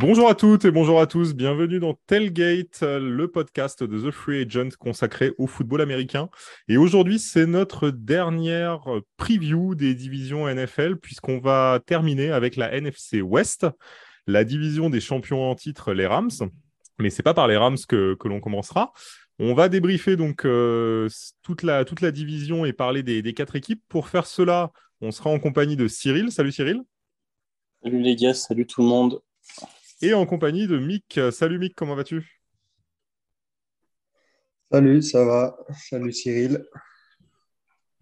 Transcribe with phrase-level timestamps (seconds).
[0.00, 4.40] Bonjour à toutes et bonjour à tous, bienvenue dans Tailgate, le podcast de The Free
[4.40, 6.30] Agent consacré au football américain.
[6.68, 8.86] Et aujourd'hui, c'est notre dernière
[9.18, 13.66] preview des divisions NFL puisqu'on va terminer avec la NFC West,
[14.26, 16.30] la division des champions en titre, les Rams.
[16.98, 18.94] Mais c'est pas par les Rams que, l'on commencera.
[19.38, 21.10] On va débriefer donc euh,
[21.42, 23.82] toute, la, toute la division et parler des, des quatre équipes.
[23.90, 26.32] Pour faire cela, on sera en compagnie de Cyril.
[26.32, 26.80] Salut Cyril.
[27.82, 29.20] Salut les gars, salut tout le monde
[30.02, 31.20] et en compagnie de Mick.
[31.30, 32.40] Salut Mick, comment vas-tu?
[34.70, 35.56] Salut, ça va.
[35.76, 36.64] Salut Cyril.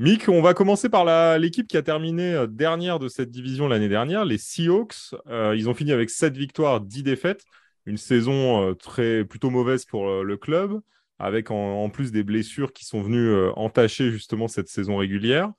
[0.01, 3.89] Mick, on va commencer par l'équipe qui a terminé euh, dernière de cette division l'année
[3.89, 5.15] dernière, les Seahawks.
[5.27, 7.45] Euh, ils ont fini avec 7 victoires, 10 défaites.
[7.85, 10.81] Une saison euh, très, plutôt mauvaise pour le club,
[11.19, 15.51] avec en, plus des blessures qui sont venues entacher justement cette saison régulière.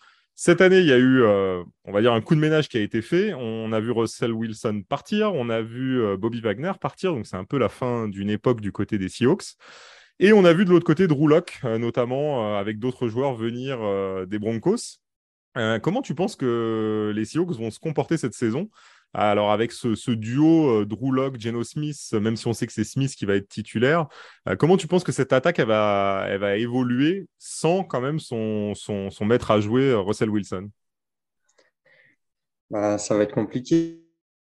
[0.42, 2.78] Cette année, il y a eu, euh, on va dire, un coup de ménage qui
[2.78, 3.34] a été fait.
[3.34, 7.36] On a vu Russell Wilson partir, on a vu euh, Bobby Wagner partir, donc c'est
[7.36, 9.58] un peu la fin d'une époque du côté des Seahawks.
[10.18, 13.80] Et on a vu de l'autre côté Drew Locke, euh, notamment avec d'autres joueurs venir
[14.28, 15.02] des Broncos.
[15.84, 18.70] comment tu penses que les Seahawks vont se comporter cette saison?
[19.14, 22.84] Alors avec ce, duo euh, Drew Locke, Geno Smith, même si on sait que c'est
[22.84, 24.08] Smith qui va être titulaire,
[24.48, 29.50] euh, comment tu penses que cette attaque va, évoluer sans quand même son, son, maître
[29.52, 30.70] à jouer euh, Russell Wilson?
[32.70, 34.00] Bah, Ça va être compliqué.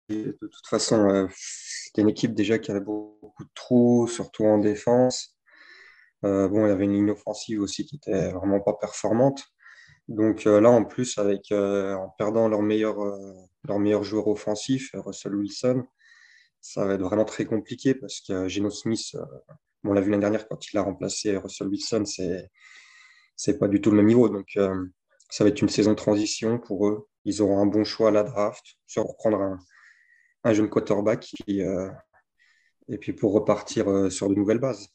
[0.09, 5.39] De toute façon, c'était une équipe déjà qui avait beaucoup de trous, surtout en défense.
[6.23, 9.45] bon, il y avait une ligne offensive aussi qui était vraiment pas performante.
[10.09, 12.97] Donc là, en plus, avec en perdant leur meilleur
[13.69, 15.85] leur meilleur joueur offensif, Russell Wilson,
[16.61, 19.25] ça va être vraiment très compliqué parce que Geno Smith, euh,
[19.85, 22.51] on l'a vu l'année dernière quand il a remplacé Russell Wilson, c'est
[23.37, 24.29] c'est pas du tout le même niveau.
[24.29, 24.87] Donc euh,
[25.31, 27.09] ça va être une saison de transition pour eux.
[27.25, 29.59] Ils auront un bon choix à la draft, sur reprendre un,
[30.45, 31.91] un jeune quarterback euh,
[32.89, 34.89] et puis pour repartir sur de nouvelles bases.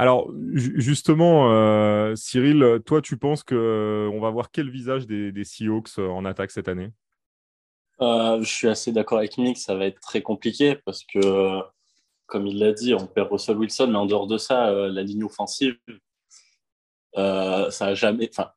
[0.00, 5.98] Alors, justement, euh, Cyril, toi, tu penses qu'on euh, va voir quel visage des, Seahawks
[5.98, 6.92] euh, en attaque cette année?
[8.00, 11.60] Je suis assez d'accord avec Mick, ça va être très compliqué parce que,
[12.26, 15.24] comme il l'a dit, on perd Russell Wilson, mais en dehors de ça, la ligne
[15.24, 15.76] offensive,
[17.16, 18.30] ça a jamais.
[18.32, 18.52] Enfin,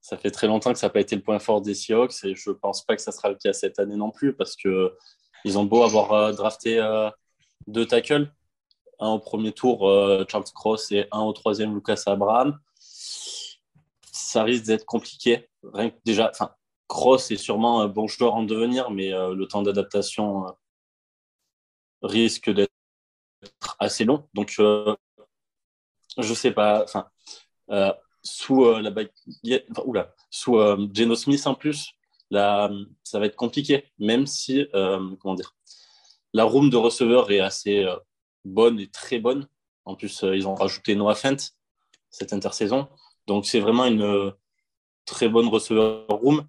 [0.00, 2.36] ça fait très longtemps que ça n'a pas été le point fort des Seahawks et
[2.36, 5.58] je ne pense pas que ça sera le cas cette année non plus parce qu'ils
[5.58, 6.80] ont beau avoir drafté
[7.66, 8.30] deux tackles
[9.04, 12.58] un au premier tour, euh, Charles Cross, et un au troisième, Lucas Abraham.
[12.78, 15.48] Ça risque d'être compliqué.
[16.04, 16.32] Déjà,
[16.88, 20.50] Cross est sûrement un bon joueur en devenir, mais euh, le temps d'adaptation euh,
[22.02, 22.70] risque d'être
[23.78, 24.26] assez long.
[24.34, 26.86] Donc, je sais pas.
[28.22, 28.90] Sous la
[30.94, 31.92] Geno Smith en plus,
[32.32, 33.92] ça va être compliqué.
[33.98, 35.54] Même si, comment dire,
[36.32, 37.86] la room de receveur est assez
[38.44, 39.48] bonne et très bonne.
[39.84, 41.36] En plus, euh, ils ont rajouté Noah Fent
[42.10, 42.88] cette intersaison.
[43.26, 44.30] Donc, c'est vraiment une euh,
[45.04, 46.46] très bonne receveur room.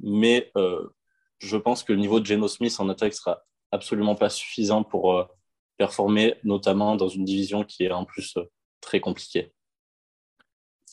[0.00, 0.86] Mais euh,
[1.38, 3.42] je pense que le niveau de Geno Smith en attaque sera
[3.72, 5.26] absolument pas suffisant pour
[5.76, 8.38] performer, notamment dans une division qui est en plus
[8.80, 9.52] très compliquée.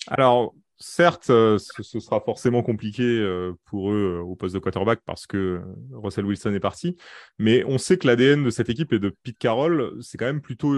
[0.08, 5.00] Alors, certes, euh, ce, sera forcément compliqué euh, pour eux euh, au poste de quarterback
[5.06, 5.62] parce que
[5.92, 6.98] Russell Wilson est parti.
[7.40, 10.42] Mais on sait que l'ADN de cette équipe et de Pete Carroll, c'est quand même
[10.42, 10.74] plutôt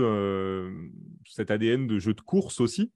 [1.27, 2.91] cet ADN de jeu de course aussi.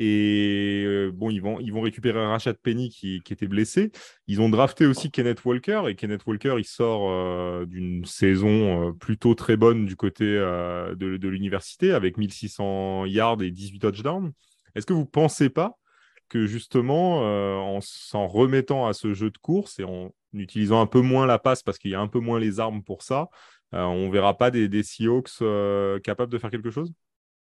[0.00, 3.90] Et bon, ils vont, ils vont récupérer Rashad Penny qui, qui, était blessé.
[4.28, 5.82] Ils ont drafté aussi Kenneth Walker.
[5.88, 11.92] Et Kenneth Walker, il sort d'une saison plutôt très bonne du côté de, de l'université
[11.92, 14.32] avec 1600 yards et 18 touchdowns.
[14.76, 15.78] Est-ce que vous ne pensez pas
[16.28, 20.86] que justement, euh, en s'en remettant à ce jeu de course et en utilisant un
[20.86, 23.28] peu moins la passe parce qu'il y a un peu moins les armes pour ça,
[23.74, 26.92] euh, on verra pas des, Seahawks euh, capables de faire quelque chose?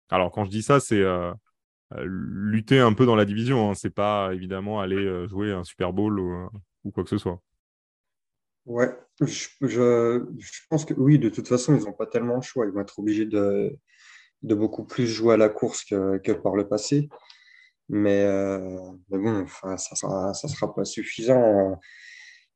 [0.10, 1.04] Alors, quand je dis ça, c'est
[2.04, 3.70] lutter un peu dans la division.
[3.70, 3.76] Hein.
[3.76, 7.42] C'est pas évidemment aller jouer un Super Bowl ou, quoi que ce soit.
[8.66, 8.90] Ouais,
[9.22, 9.48] je,
[10.70, 12.66] pense que oui, de toute façon, ils n'ont pas tellement le choix.
[12.66, 13.78] Ils vont être obligés de,
[14.44, 17.10] beaucoup plus jouer à la course que par le passé.
[17.94, 18.80] Mais, euh,
[19.10, 21.78] mais bon, ça ne sera, pas suffisant.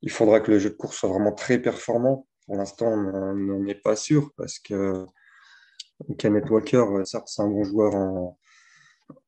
[0.02, 2.26] Il faudra que le jeu de course soit vraiment très performant.
[2.46, 5.06] Pour l'instant, on n'en est pas sûr parce que
[6.18, 8.40] Kenneth Walker, certes, c'est un bon joueur en,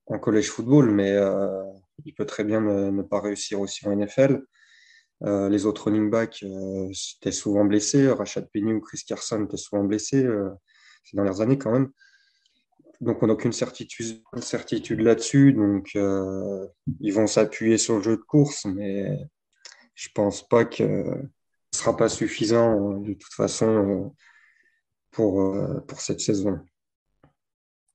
[0.05, 1.61] en college football, mais euh,
[2.05, 4.43] il peut très bien ne, pas réussir aussi en NFL.
[5.23, 8.09] Euh, les autres running backs étaient souvent blessés.
[8.09, 10.25] Rashad Penny ou Chris Carson étaient souvent blessés
[11.03, 11.91] ces dernières années quand même
[13.01, 15.53] donc on n'a aucune certitude, certitude là-dessus.
[15.53, 16.65] Donc euh,
[16.99, 19.17] ils vont s'appuyer sur le jeu de course, mais
[19.95, 21.05] je pense pas que
[21.71, 22.99] ce sera pas suffisant.
[22.99, 24.15] De toute façon,
[25.11, 25.55] pour,
[25.87, 26.59] pour cette saison.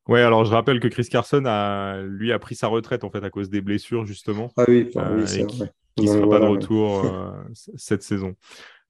[0.08, 3.22] Ouais, alors je rappelle que Chris Carson a lui a pris sa retraite en fait
[3.22, 4.50] à cause des blessures justement.
[4.56, 5.72] Ah oui, oui c'est vrai.
[5.96, 7.05] Qui ne sera pas de retour
[7.76, 8.34] cette saison.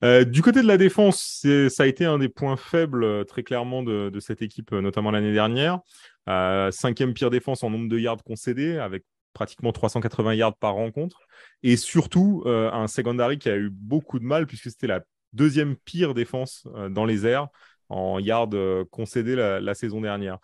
[0.04, 3.44] Euh, du côté de la défense, ça a été un des points faibles euh, très
[3.44, 5.80] clairement de, cette équipe, euh, notamment l'année dernière.
[6.26, 11.20] cinquième pire défense en nombre de yards concédés, avec pratiquement 380 yards par rencontre.
[11.62, 15.00] Et surtout, un secondary qui a eu beaucoup de mal, puisque c'était la
[15.32, 17.48] deuxième pire défense dans les airs
[17.88, 18.50] en yards
[18.90, 20.38] concédés la, saison dernière.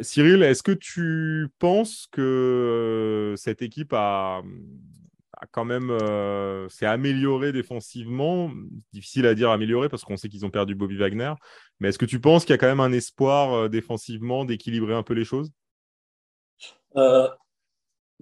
[0.00, 4.42] Cyril, est-ce que tu penses que cette équipe a,
[5.52, 8.50] quand même euh, amélioré défensivement.
[8.92, 11.32] Difficile à dire amélioré parce qu'on sait qu'ils ont perdu Bobby Wagner.
[11.78, 14.94] Mais est-ce que tu penses qu'il y a quand même un espoir euh, défensivement d'équilibrer
[14.94, 15.50] un peu les choses?
[16.96, 17.28] Euh,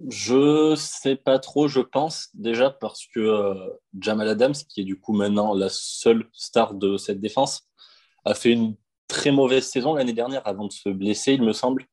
[0.07, 1.67] Je sais pas trop.
[1.67, 3.69] Je pense déjà parce que euh,
[3.99, 7.67] Jamal Adams, qui est du coup maintenant la seule star de cette défense,
[8.25, 8.75] a fait une
[9.07, 11.85] très mauvaise saison l'année dernière avant de se blesser, il me semble.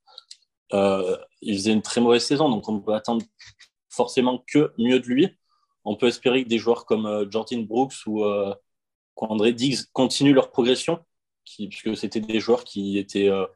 [0.73, 3.25] il faisait une très mauvaise saison, donc on peut attendre
[3.97, 5.29] forcément que mieux de lui.
[5.85, 8.55] On peut espérer que des joueurs comme euh, Jordan Brooks ou euh,
[9.17, 11.05] André Diggs continuent leur progression,
[11.45, 13.47] puisque c'était des joueurs qui étaient euh,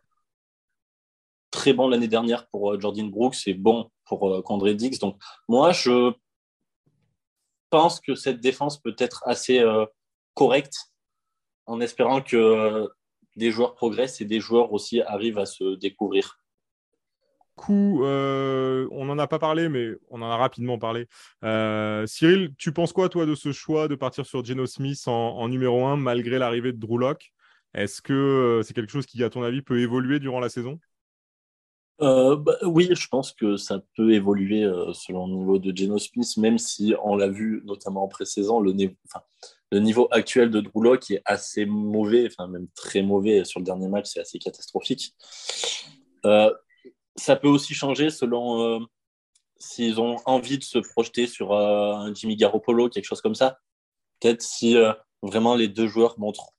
[1.51, 4.99] très bons l'année dernière pour Jordan Brooks et bons pour André Diggs.
[4.99, 6.13] Donc moi, je
[7.69, 9.63] pense que cette défense peut être assez
[10.35, 10.91] correcte
[11.67, 12.89] en espérant que
[13.37, 16.40] des joueurs progressent et des joueurs aussi arrivent à se découvrir
[17.61, 21.07] coup, euh, on n'en a pas parlé, mais on en a rapidement parlé.
[21.45, 25.47] Euh, Cyril, tu penses quoi, toi, de ce choix de partir sur Geno Smith en,
[25.49, 27.33] numéro 1 malgré l'arrivée de Drew Locke?
[27.75, 30.81] Est-ce que euh, c'est quelque chose qui, à ton avis, peut évoluer durant la saison?
[32.01, 34.63] Bah, oui, je pense que ça peut évoluer
[34.95, 38.73] selon le niveau de Geno Smith, même si on l'a vu notamment en pré-saison, le,
[38.73, 43.89] niveau actuel de Drew Locke est assez mauvais, enfin même très mauvais sur le dernier
[43.89, 45.15] match, c'est assez catastrophique
[47.21, 48.79] ça peut aussi changer selon euh,
[49.59, 53.59] s'ils ont envie de se projeter sur euh, un Jimmy Garoppolo, quelque chose comme ça.
[54.21, 56.53] Peut-être si euh, vraiment les deux joueurs montrent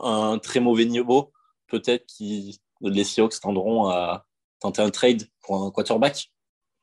[0.00, 1.32] un très mauvais niveau,
[1.66, 4.26] peut-être que les Seahawks tendront à
[4.60, 6.30] tenter un trade pour un quarterback.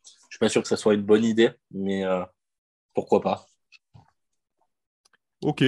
[0.06, 2.04] Je ne suis pas sûr que ça soit une bonne idée, mais
[2.94, 3.48] pourquoi pas.
[5.42, 5.64] Ok,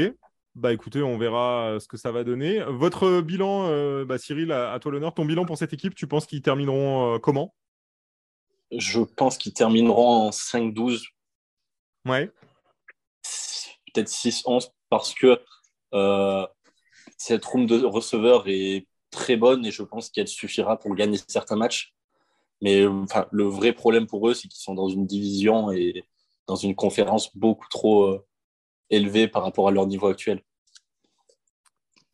[0.55, 2.61] bah écoutez, on verra euh, ce que ça va donner.
[2.63, 5.13] Votre bilan, euh, bah, Cyril, à, toi l'honneur.
[5.13, 7.53] Ton bilan pour cette équipe, tu penses qu'ils termineront euh, comment?
[8.71, 11.07] Je pense qu'ils termineront en 5-12.
[12.05, 12.31] Ouais.
[13.93, 15.39] Peut-être 6-11 parce que
[17.17, 21.55] cette room de receveur est très bonne et je pense qu'elle suffira pour gagner certains
[21.55, 21.93] matchs.
[22.61, 26.03] Mais le vrai problème pour eux, c'est qu'ils sont dans une division et
[26.47, 28.19] dans une conférence beaucoup trop
[28.89, 30.41] élevée par rapport à leur niveau actuel.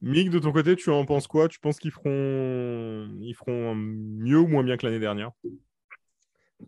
[0.02, 1.48] Mick, de ton côté, tu en penses quoi?
[1.48, 3.10] Tu penses qu'ils feront...
[3.22, 5.32] Ils feront mieux ou moins bien que l'année dernière?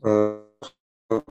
[0.05, 0.41] Euh,
[1.11, 1.21] ils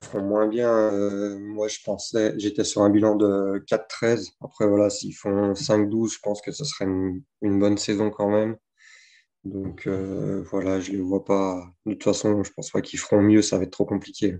[0.00, 0.70] feront moins bien.
[0.70, 4.32] Euh, moi, je pensais, j'étais sur un bilan de 4-13.
[4.40, 8.56] Après, voilà, s'ils font 5-12, je pense que ce serait une, bonne saison quand même.
[9.44, 11.64] Donc, euh, voilà, je ne les vois pas.
[11.86, 13.42] De toute façon, je pense pas qu'ils feront mieux.
[13.42, 14.36] Ça va être trop compliqué.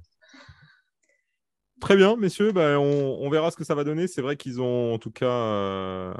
[1.82, 4.06] Très bien, messieurs, bah, on, verra ce que ça va donner.
[4.06, 6.14] C'est vrai qu'ils ont en tout cas euh,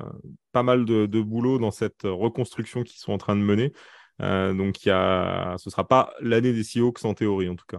[0.51, 3.73] pas mal de, boulot dans cette reconstruction qu'ils sont en train de mener.
[4.21, 7.79] Euh, donc, ce ne sera pas l'année des Seahawks en théorie, en tout cas.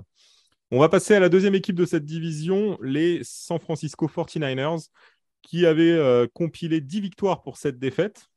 [0.71, 4.87] On va passer à la deuxième équipe de cette division, les San Francisco 49ers,
[5.41, 8.29] qui avaient euh, compilé 10 victoires pour cette défaite.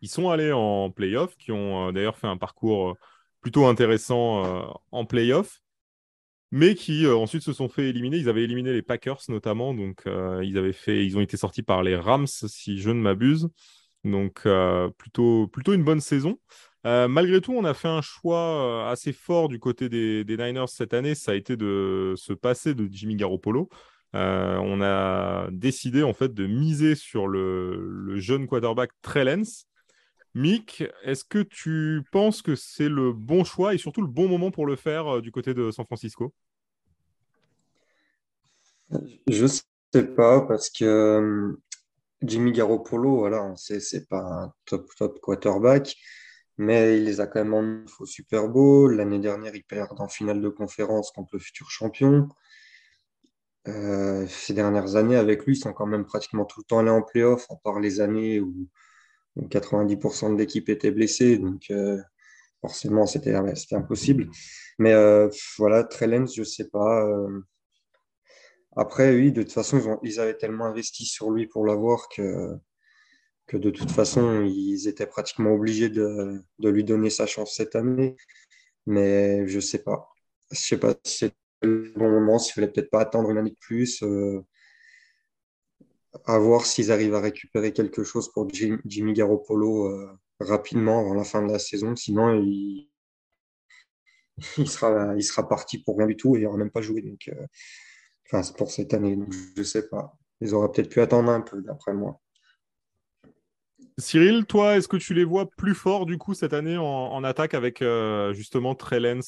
[0.00, 2.96] Ils sont allés en playoff, qui ont d'ailleurs fait un parcours
[3.42, 5.62] plutôt intéressant en playoff
[6.52, 8.18] mais qui euh, ensuite se sont fait éliminer.
[8.18, 11.62] Ils avaient éliminé les Packers notamment, donc euh, ils avaient fait, ils ont été sortis
[11.62, 13.48] par les Rams si je ne m'abuse.
[14.04, 16.38] Donc euh, plutôt, plutôt une bonne saison.
[16.84, 21.14] malgré tout, on a fait un choix assez fort du côté des, Niners cette année.
[21.14, 23.70] Ça a été de se passer de Jimmy Garoppolo.
[24.12, 29.66] on a décidé en fait de miser sur le, le jeune quarterback Trey Lance.
[30.34, 34.50] Mick, est-ce que tu penses que c'est le bon choix et surtout le bon moment
[34.50, 36.32] pour le faire euh, du côté de San Francisco?
[39.26, 41.62] Je ne sais pas parce que euh,
[42.22, 45.96] Jimmy Garoppolo, voilà, on sait c'est pas un top top quarterback,
[46.56, 48.96] mais il les a quand même en au Super Bowl.
[48.96, 52.28] L'année dernière, il perd en finale de conférence contre le futur champion.
[53.68, 56.90] Euh, ces dernières années, avec lui, ils sont quand même pratiquement tout le temps allés
[56.90, 58.68] en playoff, à part les années où
[59.36, 61.98] 90% de l'équipe était blessée, donc euh,
[62.60, 63.34] forcément c'était
[63.72, 64.28] impossible.
[64.78, 67.06] Mais euh, voilà, Trellens, je sais pas.
[67.06, 67.40] Euh.
[68.76, 72.56] Après, oui, de toute façon, ils, avaient tellement investi sur lui pour l'avoir que
[73.46, 77.76] que de toute façon, ils étaient pratiquement obligés de, de lui donner sa chance cette
[77.76, 78.16] année.
[78.86, 80.08] Mais je sais pas.
[80.50, 83.50] Je sais pas si c'est le bon moment, s'il fallait peut-être pas attendre une année
[83.50, 84.02] de plus.
[84.02, 84.44] Euh,
[86.26, 91.24] à voir s'ils arrivent à récupérer quelque chose pour Jimmy Garoppolo euh, rapidement avant la
[91.24, 91.96] fin de la saison.
[91.96, 92.88] Sinon, il,
[94.66, 97.02] sera, il sera parti pour rien du tout et il n'aura même pas joué.
[97.02, 97.46] Donc, euh,
[98.26, 99.18] enfin, c'est pour cette année.
[99.56, 100.16] Je sais pas.
[100.40, 102.20] Ils auraient peut-être pu attendre un peu, d'après moi.
[103.98, 107.52] Cyril, toi, est-ce que tu les vois plus forts du coup cette année en, attaque
[107.52, 108.74] avec euh, justement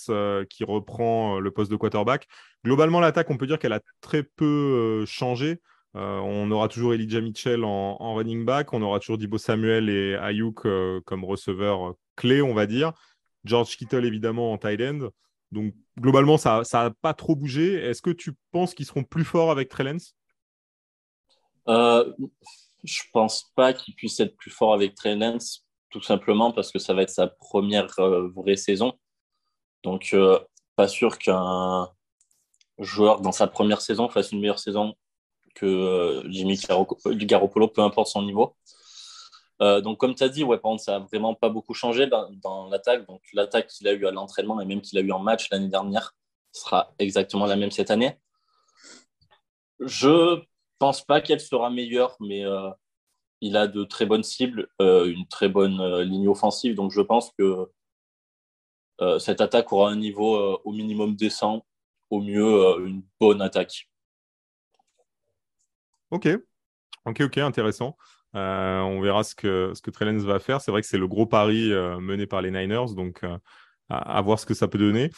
[0.09, 2.27] euh, qui reprend le poste de quarterback?
[2.65, 5.61] Globalement, l'attaque, on peut dire qu'elle a très peu changé.
[5.95, 10.67] On aura toujours Elijah Mitchell en, running back, on aura toujours Dibo Samuel et Ayuk
[11.05, 12.93] comme receveurs clés, on va dire.
[13.45, 15.11] George Kittle évidemment en tight end.
[15.53, 17.75] Donc globalement, ça n'a pas trop bougé.
[17.75, 20.17] Est-ce que tu penses qu'ils seront plus forts avec Trey Lance?
[22.85, 26.79] Je pense pas qu'il puisse être plus fort avec Trey Lance, tout simplement parce que
[26.79, 28.93] ça va être sa première euh, vraie saison.
[29.83, 30.39] Donc, euh,
[30.77, 31.89] pas sûr qu'un
[32.79, 34.95] joueur dans sa première saison fasse une meilleure saison
[35.55, 36.59] que euh, Jimmy
[37.05, 38.57] Garoppolo, peu importe son niveau.
[39.61, 43.07] donc, comme tu as dit, ouais, ça n'a vraiment pas beaucoup changé dans, l'attaque.
[43.07, 45.69] Donc, l'attaque qu'il a eu à l'entraînement et même qu'il a eu en match l'année
[45.69, 46.15] dernière
[46.53, 48.19] sera exactement la même cette année.
[49.81, 50.43] Je
[50.79, 52.71] pense pas qu'elle sera meilleure, mais euh,
[53.41, 56.75] il a de très bonnes cibles, euh, une très bonne euh, ligne offensive.
[56.75, 57.71] Donc je pense que
[59.19, 61.67] cette attaque aura un niveau au minimum décent,
[62.11, 63.89] au mieux une bonne attaque.
[66.15, 66.29] Ok,
[67.07, 67.97] ok, ok, intéressant.
[68.35, 70.61] on verra ce que, ce que va faire.
[70.61, 73.25] C'est vrai que c'est le gros pari mené par les Niners, donc
[73.89, 75.11] à, voir ce que ça peut donner.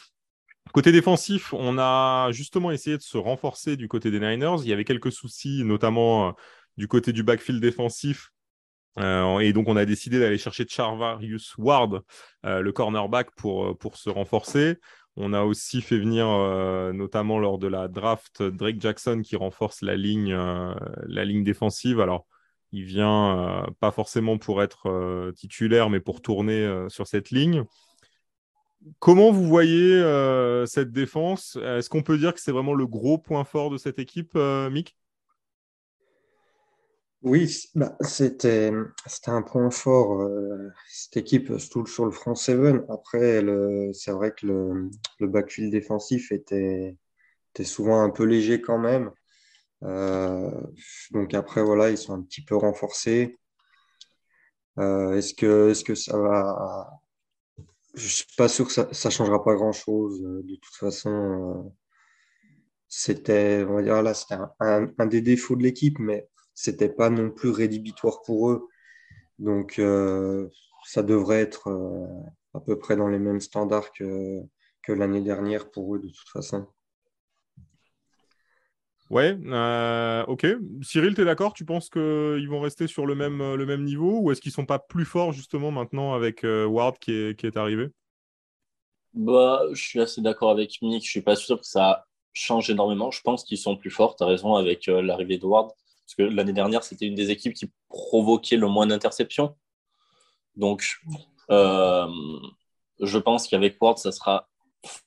[0.73, 4.57] Côté défensif, on a justement essayé de se renforcer du côté des Niners.
[4.63, 6.33] Il y avait quelques soucis, notamment euh,
[6.79, 8.31] du côté du backfield défensif.
[8.99, 12.01] Euh, et donc, on a décidé d'aller chercher Charvarius Ward,
[12.47, 14.79] euh, le cornerback, pour, pour se renforcer.
[15.17, 16.27] On a aussi fait venir,
[16.93, 20.39] notamment lors de la draft, Drake Jackson qui renforce la ligne,
[21.07, 22.01] ligne défensive.
[22.01, 22.27] Alors,
[22.73, 27.65] il vient pas forcément pour être titulaire, mais pour tourner sur cette ligne.
[29.01, 31.59] Comment vous voyez euh, cette défense?
[31.61, 34.71] Est-ce qu'on peut dire que c'est vraiment le gros point fort de cette équipe, euh,
[34.71, 34.97] Mick?
[37.27, 38.71] Oui, bah, c'était
[39.27, 42.85] un point fort, euh, cette équipe, surtout sur le front 7.
[42.89, 43.43] Après,
[43.93, 46.97] c'est vrai que le, le, backfield défensif était,
[47.53, 49.11] était, souvent un peu léger quand même.
[51.13, 53.37] donc après, voilà, ils sont un petit peu renforcés.
[54.79, 57.01] est-ce que, est que ça va
[57.97, 60.23] je suis pas sûr que ça, ça changera pas grand-chose.
[60.23, 61.71] Euh, de toute façon, euh,
[62.89, 68.23] c'était, là, c'était un, un, des défauts de l'équipe, mais c'était pas non plus rédhibitoire
[68.23, 68.67] pour eux.
[69.39, 70.49] Donc, euh,
[70.85, 71.71] ça devrait être
[72.55, 74.41] à peu près dans les mêmes standards que,
[74.83, 76.67] que l'année dernière pour eux, de toute façon.
[79.11, 79.37] Ouais,
[80.27, 80.47] ok.
[80.83, 81.53] Cyril, tu es d'accord?
[81.53, 84.67] Tu penses qu'ils vont rester sur le même, le même niveau ou est-ce qu'ils sont
[84.67, 87.89] pas plus forts justement maintenant avec Ward qui est, qui est arrivé?
[89.13, 91.05] Bah, Je suis assez d'accord avec Mick.
[91.05, 93.11] Je suis pas sûr que ça change énormément.
[93.11, 94.17] Je pense qu'ils sont plus forts.
[94.17, 95.71] Tu as raison avec l'arrivée de Ward.
[96.07, 99.57] Parce que l'année dernière, c'était une des équipes qui provoquait le moins d'interceptions.
[100.55, 100.99] Donc,
[101.51, 104.49] je pense qu'avec Ward, ça sera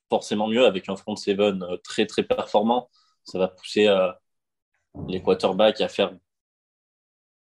[0.09, 2.89] forcément mieux avec un front seven très très performant
[3.29, 4.11] ça va pousser euh,
[5.07, 6.15] les quarterbacks à faire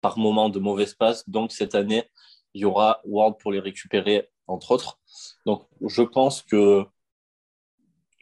[0.01, 1.27] par moment de mauvais passes.
[1.29, 2.09] Donc cette année,
[2.53, 4.99] il y aura Ward pour les récupérer, entre autres.
[5.45, 6.85] Donc je pense que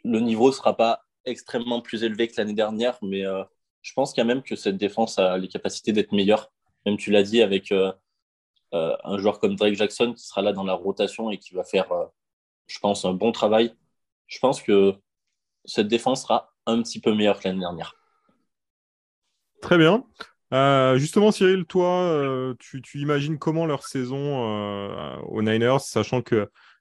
[0.04, 3.42] le niveau ne sera pas extrêmement plus élevé que l'année dernière, mais euh,
[3.86, 6.50] je pense quand même que cette défense a les capacités d'être meilleure.
[6.84, 7.92] Même tu l'as dit avec euh,
[8.72, 11.86] un joueur comme Drake Jackson qui sera là dans la rotation et qui va faire,
[12.66, 13.74] je pense, un bon travail.
[14.26, 14.94] Je pense que
[15.64, 17.94] cette défense sera un petit peu meilleur que l'année dernière.
[19.62, 20.04] Très bien.
[20.52, 26.22] Euh, justement, Cyril, toi, euh, tu, imagines comment leur saison euh, aux Niners, sachant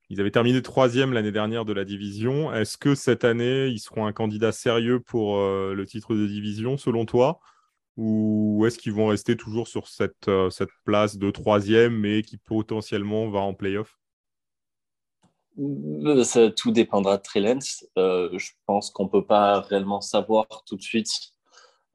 [0.07, 2.53] qu'ils avaient terminé troisième l'année dernière de la division.
[2.53, 7.05] Est-ce que cette année, ils seront un candidat sérieux pour le titre de division, selon
[7.05, 7.39] toi?
[7.97, 13.29] Ou est-ce qu'ils vont rester toujours sur cette, cette place de troisième, mais qui potentiellement
[13.29, 13.97] va en playoff?
[15.57, 17.85] Euh, tout dépendra de Trellens.
[17.97, 21.09] Euh, je pense qu'on ne peut pas réellement savoir tout de suite.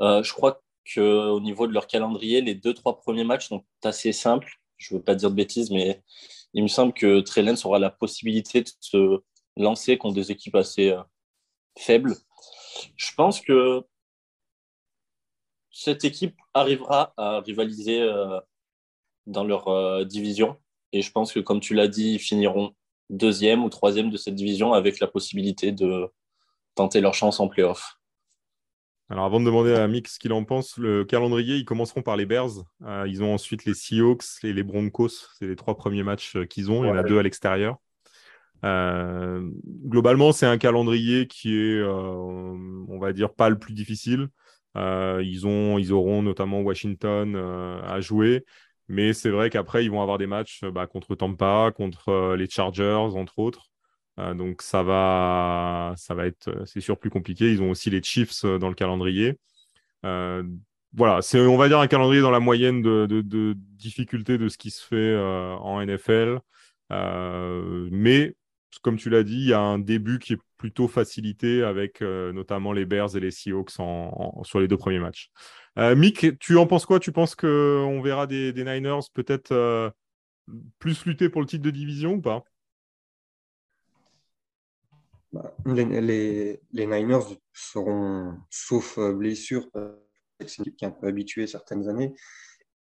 [0.01, 0.63] Euh, je crois
[0.95, 4.51] qu'au niveau de leur calendrier, les deux, trois premiers matchs sont assez simples.
[4.79, 6.03] Je ne veux pas dire de bêtises, mais
[6.55, 9.21] il me semble que Trellens aura la possibilité de se
[9.57, 10.95] lancer contre des équipes assez
[11.79, 12.15] faibles.
[12.97, 13.85] Je pense que
[15.71, 18.09] cette équipe arrivera à rivaliser
[19.27, 20.57] dans leur division.
[20.93, 22.75] Et je pense que, comme tu l'as dit, ils finiront
[23.11, 26.09] deuxième ou troisième de cette division avec la possibilité de
[26.75, 28.00] tenter leur chance en playoff.
[29.11, 32.17] Alors, avant de demander à Mick ce qu'il en pense, le calendrier, ils commenceront par
[32.17, 32.63] les Bears.
[32.85, 35.09] Euh, ils ont ensuite les Seahawks et les Broncos.
[35.37, 36.85] C'est les trois premiers matchs euh, qu'ils ont.
[36.85, 37.79] Il y en a deux à l'extérieur.
[38.65, 39.51] Euh,
[39.85, 44.29] globalement, c'est un calendrier qui est, on va dire, pas le plus difficile.
[44.77, 47.35] ils, ont, ils auront notamment Washington
[47.85, 48.45] à jouer.
[48.87, 53.17] Mais c'est vrai qu'après, ils vont avoir des matchs bah, contre Tampa, contre les Chargers,
[53.17, 53.70] entre autres.
[54.21, 57.51] Euh, donc ça va, ça va être, euh, c'est sûr, plus compliqué.
[57.53, 59.39] Ils ont aussi les Chiefs euh, dans le calendrier.
[60.93, 64.71] voilà, c'est, on va dire, un calendrier dans la moyenne de, difficulté de ce qui
[64.71, 66.41] se fait en NFL.
[66.91, 68.35] mais
[68.83, 72.73] comme tu l'as dit, il y a un début qui est plutôt facilité avec notamment
[72.73, 75.31] les Bears et les Seahawks sur les deux premiers matchs.
[75.77, 76.99] Mick, tu en penses quoi?
[76.99, 79.93] Tu penses qu'on verra des, des Niners peut-être
[80.81, 82.45] plus lutter pour le titre de division ou pas?
[85.33, 89.69] Bah, les, Niners seront, sauf euh, blessure,
[90.41, 92.15] c'est une équipe qui est un peu habituée certaines années,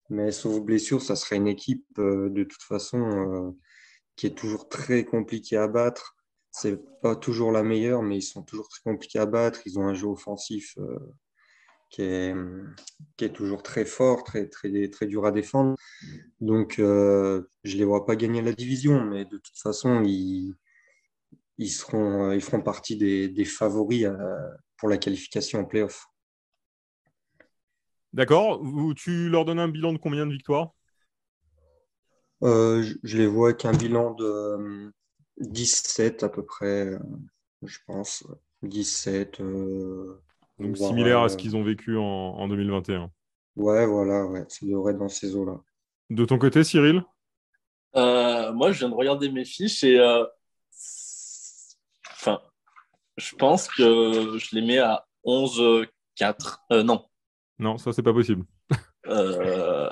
[0.09, 3.51] mais sauf blessure, ça serait une équipe euh, de toute façon euh,
[4.15, 6.15] qui est toujours très compliquée à battre.
[6.51, 9.61] C'est pas toujours la meilleure, mais ils sont toujours très compliqués à battre.
[9.65, 10.77] Ils ont un jeu offensif
[11.89, 12.35] qui, est,
[13.15, 15.75] qui est toujours très fort, très, très, très dur à défendre.
[16.41, 20.53] Donc, je ne les vois pas gagner la division, mais de toute façon, ils
[21.57, 26.07] ils, seront, euh, ils feront partie des, favoris euh, pour la qualification en playoff.
[28.13, 28.61] D'accord.
[28.95, 30.71] Tu leur donnes un bilan de combien de victoires?
[32.43, 34.91] Euh, je, les vois avec un bilan de
[35.37, 36.97] 17 à peu près,
[37.61, 38.25] je pense.
[38.63, 39.41] 17.
[40.59, 43.09] Donc similaire à ce qu'ils ont vécu en, 2021.
[43.55, 45.61] Ouais, voilà, ouais, ça devrait être dans ces eaux-là.
[46.09, 47.03] De ton côté, Cyril?
[47.95, 49.99] Moi, je viens de regarder mes fiches et
[52.21, 52.39] Enfin,
[53.17, 55.87] je pense que je les mets à 11-4.
[56.71, 57.03] Euh, non.
[57.57, 58.45] Non, ça, c'est pas possible.
[59.07, 59.89] euh,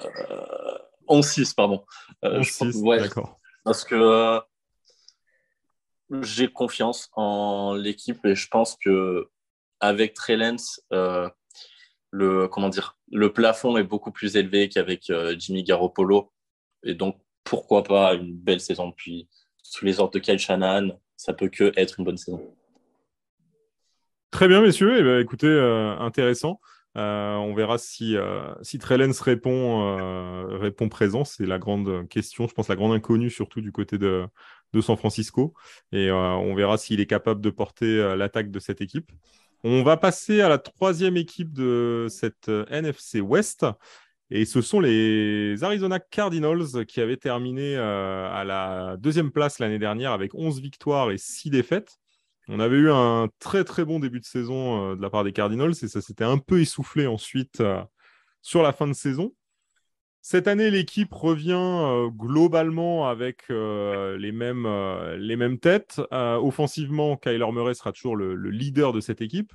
[1.08, 1.84] 11-6, pardon.
[2.24, 3.40] 11-6, euh, d'accord.
[3.64, 4.40] Parce que euh,
[6.22, 9.28] j'ai confiance en l'équipe et je pense que
[9.80, 16.32] avec Trellens, le comment dire, le plafond est beaucoup plus élevé qu'avec Jimmy Garoppolo
[16.84, 19.28] et donc pourquoi pas une belle saison depuis
[19.64, 22.42] sous les ordres de Kyle Shanahan ça peut que être une bonne saison.
[24.32, 24.96] Très bien, messieurs.
[24.98, 26.62] Eh ben, écoutez, euh, intéressant.
[26.96, 31.26] Euh, on verra si, euh, si Trellens répond, répond présent.
[31.26, 34.28] C'est la grande question, je pense, la grande inconnue, surtout du côté de,
[34.72, 35.54] de San Francisco.
[35.92, 39.12] Et on verra s'il est capable de porter l'attaque de cette équipe.
[39.66, 43.66] On va passer à la troisième équipe de cette NFC West.
[44.32, 49.80] Et ce sont les Arizona Cardinals qui avaient terminé euh, à la deuxième place l'année
[49.80, 51.98] dernière avec 11 victoires et 6 défaites.
[52.48, 55.34] On avait eu un très très bon début de saison euh, de la part des
[55.34, 57.82] Cardinals et ça s'était un peu essoufflé ensuite euh,
[58.42, 59.34] sur la fin de saison.
[60.22, 64.68] Cette année, l'équipe revient globalement avec les, mêmes,
[65.18, 66.02] les mêmes têtes.
[66.12, 69.54] offensivement, Kyler Murray sera toujours le, le leader de cette équipe.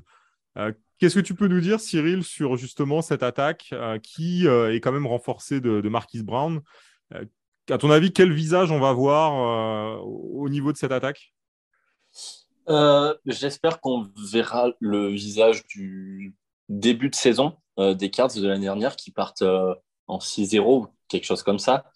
[0.98, 4.80] Qu'est-ce que tu peux nous dire, Cyril, sur justement cette attaque euh, qui euh, est
[4.80, 6.60] quand même renforcée de, Marquis Brown?
[7.12, 7.24] Euh,
[7.68, 11.34] À ton avis, quel visage on va voir au niveau de cette attaque?
[13.26, 16.34] J'espère qu'on verra le visage du
[16.68, 19.44] début de saison des Cards de l'année dernière qui partent
[20.06, 21.90] en 6-0 ou quelque chose comme ça.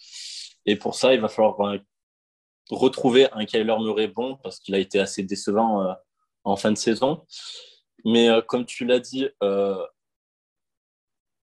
[0.66, 1.78] Et pour ça, il va falloir
[2.70, 5.94] retrouver un Kyler Murray bon parce qu'il a été assez décevant
[6.44, 7.24] en fin de saison.
[8.04, 9.84] Mais euh, comme tu l'as dit, euh,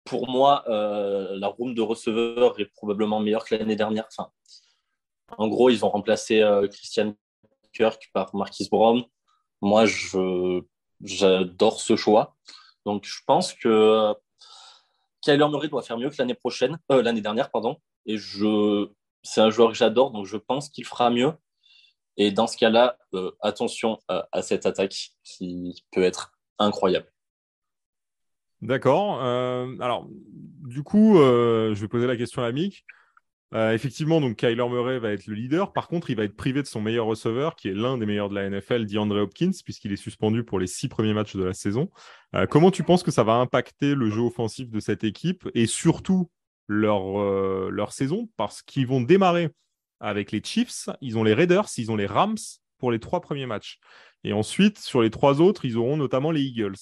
[0.03, 4.07] pour moi, euh, la room de receveur est probablement meilleure que l'année dernière.
[4.07, 4.31] Enfin,
[5.37, 7.15] en gros, ils ont remplacé Christian
[7.73, 9.03] Kirk par Marquis Brown.
[9.61, 9.85] Moi,
[11.01, 12.35] j'adore ce choix.
[12.85, 14.13] Donc, je pense que
[15.21, 17.77] Kyler Murray doit faire mieux que l'année prochaine, l'année dernière, pardon.
[18.05, 18.87] Et je,
[19.23, 21.33] c'est un joueur que j'adore, donc je pense qu'il fera mieux.
[22.17, 22.99] Et dans ce cas-là,
[23.41, 27.07] attention à cette attaque qui peut être incroyable.
[28.61, 29.21] D'accord.
[29.21, 32.85] Euh, alors, du coup, euh, je vais poser la question à Mick.
[33.53, 35.71] Euh, effectivement, donc Kyler Murray va être le leader.
[35.71, 38.29] Par contre, il va être privé de son meilleur receveur, qui est l'un des meilleurs
[38.29, 41.53] de la NFL, DeAndre Hopkins, puisqu'il est suspendu pour les six premiers matchs de la
[41.53, 41.89] saison.
[42.49, 46.29] comment tu penses que ça va impacter le jeu offensif de cette équipe et surtout
[46.67, 48.27] leur, leur saison?
[48.35, 49.51] Parce qu'ils vont démarrer
[50.01, 52.35] avec les Chiefs, ils ont les Raiders, ils ont les Rams
[52.85, 53.79] pour les trois premiers matchs.
[54.23, 56.75] Et ensuite, sur les trois autres, ils auront notamment les Eagles.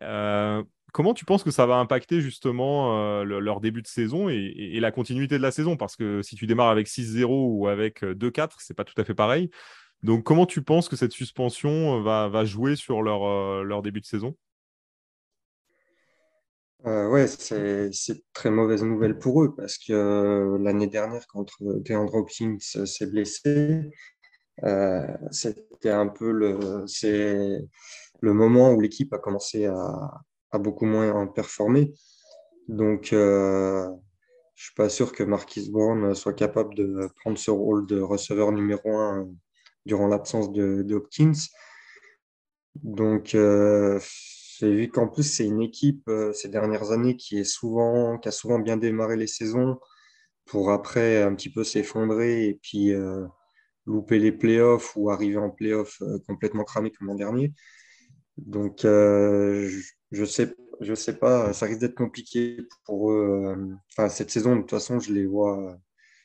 [0.00, 0.62] Euh,
[0.94, 5.36] comment tu penses que ça va impacter justement leur début de saison et, la continuité
[5.36, 5.76] de la saison?
[5.76, 9.12] Parce que si tu démarres avec 6-0 ou avec 2-4, c'est pas tout à fait
[9.12, 9.50] pareil.
[10.02, 14.34] Donc, comment tu penses que cette suspension va, jouer sur leur, début de saison?
[16.86, 17.90] Euh, ouais, c'est
[18.32, 23.90] très mauvaise nouvelle pour eux parce que euh, l'année dernière, quand DeAndre Hopkins s'est blessé,
[24.62, 26.84] euh, c'était un peu le,
[28.20, 31.92] le moment où l'équipe a commencé à, beaucoup moins performer.
[32.68, 33.96] Donc, je ne
[34.54, 38.96] suis pas sûr que Marquis Brown soit capable de prendre ce rôle de receveur numéro
[38.96, 39.28] un
[39.84, 41.32] durant l'absence de, Hopkins.
[42.76, 43.34] Donc,
[44.62, 48.32] vu qu'en plus, c'est une équipe euh, ces dernières années qui, est souvent, qui a
[48.32, 49.78] souvent bien démarré les saisons
[50.46, 53.26] pour après un petit peu s'effondrer et puis euh,
[53.86, 57.52] louper les playoffs ou arriver en playoffs euh, complètement cramé comme l'an dernier.
[58.36, 59.80] Donc, je
[60.12, 63.56] ne sais, je sais pas, ça risque d'être compliqué pour eux.
[63.92, 65.78] Enfin, cette saison, de toute façon, je les vois.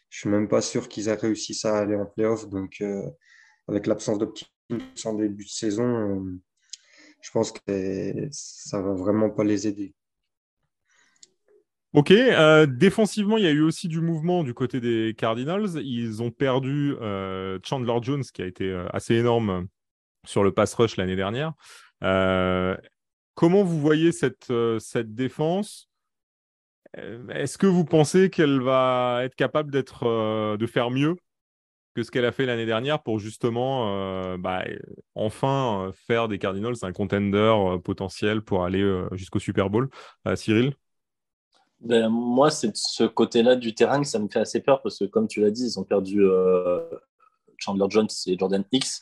[0.10, 2.50] je suis même pas sûr qu'ils aient réussi ça à aller en playoffs.
[2.50, 2.84] Donc,
[3.68, 4.52] avec l'absence d'optimisme
[5.06, 6.26] en début de saison,
[7.22, 9.94] je pense que ça va vraiment pas les aider.
[11.94, 15.82] Ok, euh, défensivement, il y a eu aussi du mouvement du côté des Cardinals.
[15.84, 19.68] Ils ont perdu euh, Chandler Jones, qui a été euh, assez énorme
[20.28, 21.54] sur le pass rush l'année dernière.
[23.34, 25.90] comment vous voyez cette, cette défense?
[27.30, 31.16] Est-ce que vous pensez qu'elle va être capable de faire mieux
[31.96, 34.66] que ce qu'elle a fait l'année dernière pour justement bah,
[35.16, 39.90] enfin faire des Cardinals un contender potentiel pour aller jusqu'au Super Bowl?
[40.36, 40.74] Cyril?
[41.82, 45.06] Ben, Moi, c'est ce côté-là du terrain que ça me fait assez peur parce que,
[45.06, 46.24] comme tu l'as dit, ils ont perdu
[47.58, 49.02] Chandler Jones et Jordan X.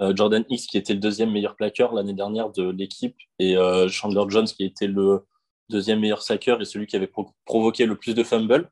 [0.00, 3.56] Jordan X qui était le deuxième meilleur plaqueur l'année dernière de l'équipe et
[3.88, 5.24] Chandler Jones qui était le
[5.70, 7.10] deuxième meilleur sacker et celui qui avait
[7.44, 8.70] provoqué le plus de fumbles.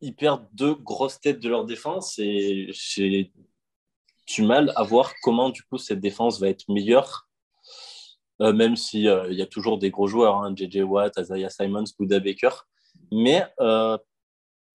[0.00, 3.32] Ils perdent deux grosses têtes de leur défense et j'ai
[4.26, 7.27] du mal à voir comment du coup cette défense va être meilleure,
[8.40, 11.50] euh, même s'il il euh, y a toujours des gros joueurs, hein, JJ Watt, Isaiah
[11.50, 12.50] Simons, Buda Baker.
[13.12, 13.98] Mais euh,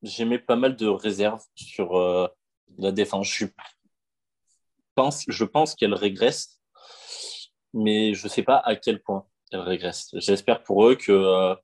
[0.02, 2.30] j'ai mis pas mal de réserves sur
[2.78, 3.28] la défense.
[3.28, 3.46] Je
[4.96, 6.60] pense, je pense qu'elle régresse,
[7.74, 10.10] mais je ne sais pas à quel point elle régresse.
[10.14, 11.56] J'espère pour eux que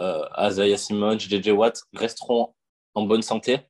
[0.00, 2.54] euh, Simon, JJ Watt resteront
[2.94, 3.60] en bonne santé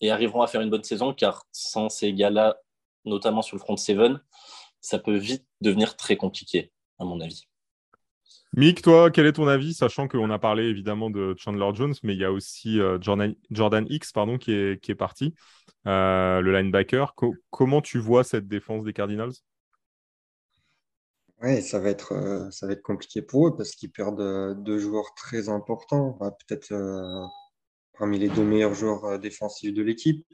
[0.00, 2.56] et arriveront à faire une bonne saison, car sans ces gars-là,
[3.04, 3.98] notamment sur le front 7,
[4.84, 7.44] ça peut vite devenir très compliqué, à mon avis.
[8.56, 12.14] Mick, toi, quel est ton avis, sachant qu'on a parlé évidemment de Chandler Jones, mais
[12.14, 15.34] il y a aussi euh, Jordan, Jordan, X pardon, qui, est, qui est parti,
[15.86, 17.14] euh, le linebacker.
[17.50, 19.32] comment tu vois cette défense des Cardinals?
[21.42, 24.54] Ouais, ça va être, euh, ça va être compliqué pour eux parce qu'ils perdent euh,
[24.54, 27.26] deux joueurs très importants, peut-être euh,
[27.98, 30.24] parmi les deux meilleurs joueurs défensifs de l'équipe.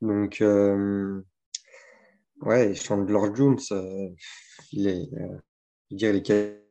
[0.00, 0.42] Donc,
[2.42, 3.58] ouais, Chandler Jones,
[4.72, 5.08] il est,
[5.90, 6.62] il est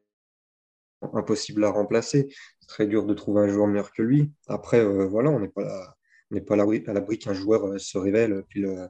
[1.14, 2.34] impossible à remplacer.
[2.60, 4.32] C'est très dur de trouver un joueur meilleur que lui.
[4.48, 5.96] Après, voilà, on n'est pas,
[6.32, 8.88] on n'est pas à l'abri qu'un joueur se révèle puis le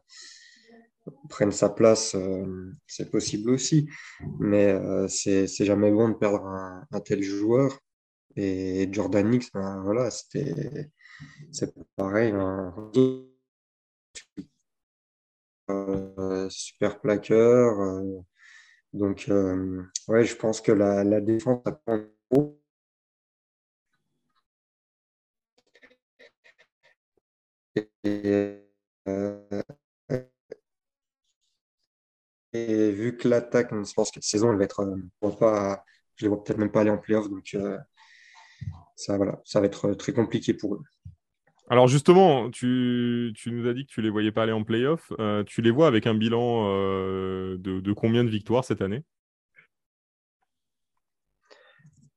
[1.30, 3.89] prenne sa place, euh, c'est possible aussi.
[4.39, 7.80] Mais euh, c'est jamais bon de perdre un, tel joueur.
[8.36, 12.32] Et Jordan Nix, ben, voilà, c'est pareil.
[12.34, 12.70] Euh,
[16.49, 18.03] super plaqueur.
[18.93, 19.29] donc,
[20.07, 21.97] ouais, je pense que la, défense a
[32.53, 34.81] et, vu que l'attaque, je pense que cette saison, elle va être.
[34.81, 37.29] Euh, pas, je les vois peut-être même pas aller en playoff.
[37.29, 37.77] Donc, euh,
[38.95, 40.81] ça, voilà, ça va être euh, très compliqué pour eux.
[41.71, 45.12] Alors justement, tu, tu, nous as dit que tu les voyais pas aller en playoff.
[45.47, 49.03] tu les vois avec un bilan de, de, combien de victoires cette année?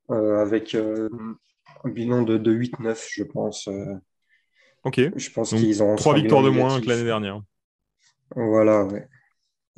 [0.09, 1.09] Avec un
[1.85, 3.69] bilan de, de 8-9, je pense.
[4.83, 5.01] ok.
[5.17, 7.41] Je pense qu'ils ont trois victoires de moins que l'année dernière.
[8.35, 9.09] Voilà, ouais.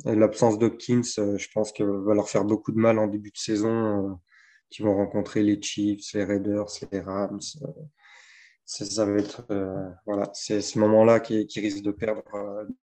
[0.05, 3.37] L'absence d'Hopkins, euh, je pense qu'elle va leur faire beaucoup de mal en début de
[3.37, 4.11] saison.
[4.11, 4.13] Euh,
[4.69, 7.39] qui vont rencontrer les Chiefs, les Raiders, les Rams.
[8.67, 9.45] Euh, ça va être
[10.05, 12.23] voilà, c'est ce moment-là qui, qui risque de perdre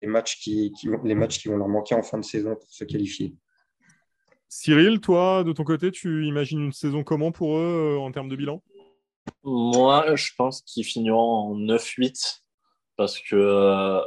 [0.02, 0.72] les matchs qui,
[1.04, 3.34] les matchs qui vont leur manquer en fin de saison pour se qualifier.
[4.48, 8.36] Cyril, toi, de ton côté, tu imagines une saison comment pour eux en termes de
[8.36, 8.62] bilan?
[9.44, 12.42] Moi, je pense qu'ils finiront en 9-8
[12.96, 14.00] parce que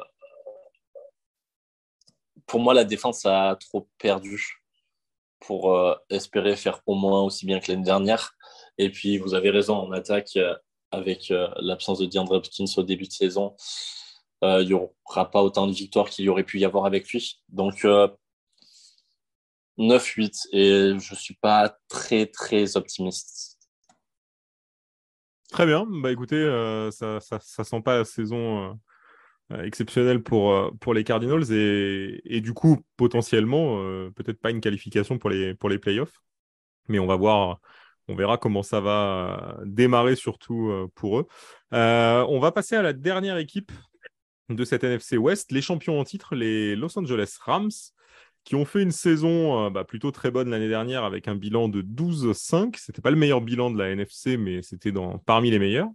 [2.45, 4.61] pour moi, la défense a trop perdu
[5.39, 8.35] pour euh, espérer faire au moins aussi bien que l'année dernière.
[8.77, 10.55] Et puis, vous avez raison, en attaque, euh,
[10.93, 13.55] avec euh, l'absence de DeAndre Hopkins au début de saison,
[14.41, 17.41] il n'y aura pas autant de victoires qu'il y aurait pu y avoir avec lui.
[17.47, 17.85] Donc,
[19.77, 23.57] 9-8, et je ne suis pas très, très optimiste.
[25.49, 25.85] Très bien.
[25.87, 26.43] Bah, écoutez,
[26.91, 28.77] ça ne sent pas la saison
[29.51, 34.51] euh, exceptionnel pour, euh, pour les Cardinals et, et du coup, potentiellement, euh, peut-être pas
[34.51, 36.21] une qualification pour les, pour les playoffs.
[36.87, 37.59] Mais on va voir,
[38.07, 41.27] on verra comment ça va démarrer, surtout pour eux.
[41.71, 43.71] on va passer à la dernière équipe
[44.49, 47.71] de cette NFC West, les champions en titre, les Los Angeles Rams,
[48.43, 51.81] qui ont fait une saison bah, plutôt très bonne l'année dernière avec un bilan de
[51.81, 52.75] 12-5.
[52.77, 55.89] C'était pas le meilleur bilan de la NFC, mais c'était dans, parmi les meilleurs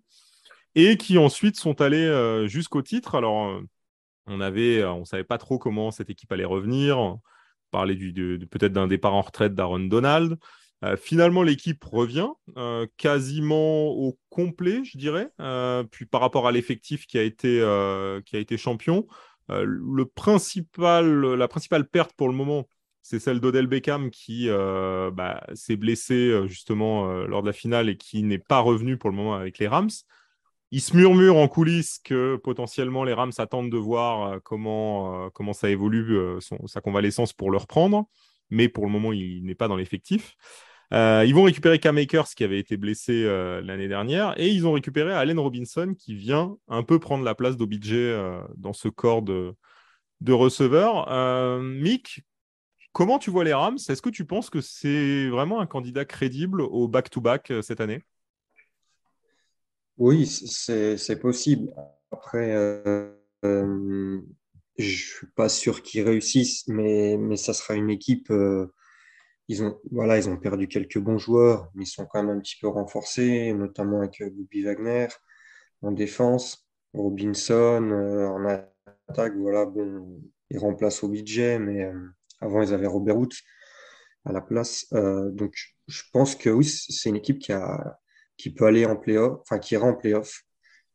[0.74, 3.16] et qui ensuite sont allés euh, jusqu'au titre.
[3.16, 3.60] Alors, euh,
[4.26, 6.98] on avait, euh, on savait pas trop comment cette équipe allait revenir.
[6.98, 7.20] On
[7.72, 10.38] parlait du, peut-être d'un départ en retraite d'Aaron Donald.
[10.96, 12.28] Finalement, l'équipe revient
[12.96, 15.30] quasiment au complet, je dirais.
[15.90, 17.58] puis par rapport à l'effectif qui a été
[18.24, 19.06] qui a été champion,
[19.48, 22.68] la principale perte pour le moment,
[23.02, 28.22] c'est celle d'Odell Beckham qui bah, s'est blessé justement lors de la finale et qui
[28.22, 29.90] n'est pas revenu pour le moment avec les Rams.
[30.70, 35.30] Il se murmure en coulisses que potentiellement les Rams attendent de voir euh, comment, euh,
[35.30, 38.06] comment ça évolue, euh, sa convalescence pour le reprendre.
[38.50, 40.36] Mais pour le moment, il n'est pas dans l'effectif.
[40.92, 43.24] Ils vont récupérer Cam Akers qui avait été blessé
[43.62, 47.56] l'année dernière et ils ont récupéré Allen Robinson qui vient un peu prendre la place
[47.56, 47.94] d'OBJ
[48.56, 49.54] dans ce corps de,
[50.20, 51.60] de receveurs.
[51.60, 52.24] Mick,
[52.92, 53.78] comment tu vois les Rams?
[53.88, 58.02] Est-ce que tu penses que c'est vraiment un candidat crédible au back-to-back cette année?
[59.98, 61.72] Oui, c'est possible.
[62.12, 63.12] Après, euh,
[63.44, 64.20] euh,
[64.78, 68.32] je ne suis pas sûr qu'ils réussissent, mais, mais ça sera une équipe.
[69.50, 72.36] Euh, ils, ont, voilà, ils ont perdu quelques bons joueurs, mais ils sont quand même
[72.36, 75.08] un petit peu renforcés, notamment avec Bobby Wagner
[75.82, 78.44] en défense, Robinson en
[79.08, 79.34] attaque.
[79.36, 79.66] Voilà,
[80.50, 81.90] ils remplacent budget, mais
[82.40, 83.36] avant, ils avaient Robert Woods
[84.24, 84.86] à la place.
[84.92, 85.54] donc,
[85.86, 87.98] je pense que oui, c'est une équipe qui a
[88.38, 90.44] qui peut aller en playoff, enfin qui ira en playoff.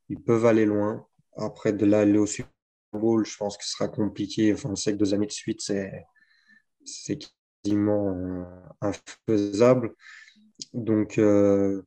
[0.09, 1.05] Ils peuvent aller loin.
[1.35, 2.49] Après, de là, aller au Super
[2.93, 4.53] Bowl, je pense que ce sera compliqué.
[4.53, 6.05] Enfin, on sait que deux années de suite, c'est
[7.63, 8.43] quasiment euh,
[8.81, 9.93] infaisable.
[10.73, 11.81] Donc, euh,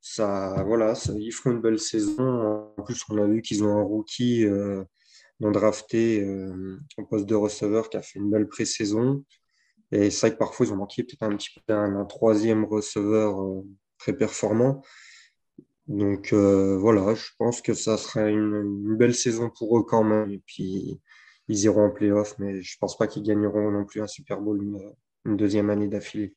[0.00, 2.72] ça, voilà, ils feront une belle saison.
[2.76, 4.84] En plus, on a vu qu'ils ont un rookie euh,
[5.40, 9.24] non drafté euh, en poste de receveur qui a fait une belle pré-saison.
[9.92, 13.38] Et c'est vrai que parfois, ils ont manqué peut-être un petit peu un, troisième receveur
[13.98, 14.82] très performant.
[15.88, 20.30] Donc euh, voilà, je pense que ça sera une, belle saison pour eux quand même.
[20.30, 21.00] Et puis
[21.48, 24.60] ils iront en playoff, mais je pense pas qu'ils gagneront non plus un Super Bowl
[25.24, 26.34] une, deuxième année d'affilée.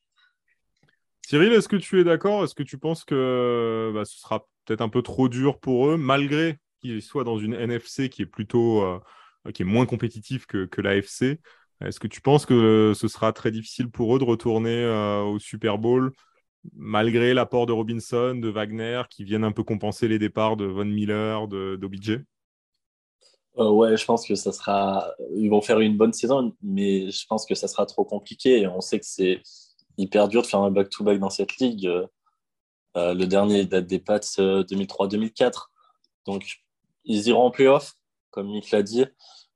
[1.25, 2.43] Cyril, est-ce que tu es d'accord?
[2.43, 5.97] Est-ce que tu penses que bah, ce sera peut-être un peu trop dur pour eux,
[5.97, 8.99] malgré qu'ils soient dans une NFC qui est plutôt euh,
[9.61, 11.39] moins compétitive que, que l'AFC
[11.81, 15.39] Est-ce que tu penses que ce sera très difficile pour eux de retourner euh, au
[15.39, 16.11] Super Bowl
[16.75, 20.85] malgré l'apport de Robinson, de Wagner, qui viennent un peu compenser les départs de Von
[20.85, 22.21] Miller, d'OBJ
[23.57, 25.11] euh, Ouais, je pense que ça sera.
[25.35, 28.67] Ils vont faire une bonne saison, mais je pense que ça sera trop compliqué.
[28.67, 29.41] On sait que c'est
[29.97, 31.87] hyper dur de faire un back-to-back dans cette ligue.
[32.97, 35.43] Euh, le dernier date des Pats 2003-2004.
[35.43, 35.49] Euh,
[36.25, 36.61] Donc,
[37.05, 37.93] ils iront en playoff,
[38.31, 39.05] comme Nick l'a dit,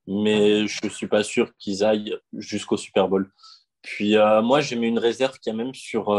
[0.07, 3.31] mais je ne suis pas sûr qu'ils aillent jusqu'au Super Bowl.
[3.81, 6.11] Puis, moi, j'ai mis une réserve quand même sur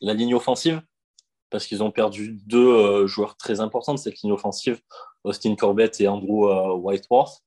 [0.00, 0.80] la ligne offensive,
[1.50, 4.80] parce qu'ils ont perdu deux euh, joueurs très importants de cette ligne offensive,
[5.24, 7.42] Austin Corbett et Andrew euh, Whiteworth.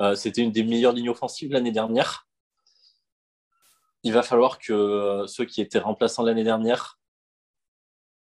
[0.00, 2.28] Euh, c'était une des meilleures lignes offensives l'année dernière.
[4.02, 7.00] Il va falloir que ceux qui étaient remplaçants l'année dernière